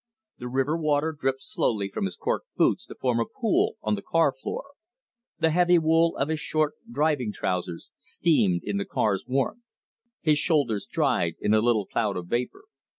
The 0.39 0.47
river 0.47 0.75
water 0.75 1.11
dripped 1.15 1.43
slowly 1.43 1.87
from 1.87 2.05
his 2.05 2.15
"cork" 2.15 2.45
boots 2.57 2.87
to 2.87 2.95
form 2.95 3.19
a 3.19 3.23
pool 3.25 3.75
on 3.83 3.93
the 3.93 4.01
car 4.01 4.33
floor. 4.33 4.63
The 5.37 5.51
heavy 5.51 5.77
wool 5.77 6.17
of 6.17 6.29
his 6.29 6.39
short 6.39 6.73
driving 6.91 7.31
trousers 7.31 7.91
steamed 7.97 8.63
in 8.63 8.77
the 8.77 8.85
car's 8.85 9.25
warmth. 9.27 9.75
His 10.19 10.39
shoulders 10.39 10.87
dried 10.89 11.35
in 11.39 11.53
a 11.53 11.61
little 11.61 11.85
cloud 11.85 12.17
of 12.17 12.25
vapor. 12.29 12.63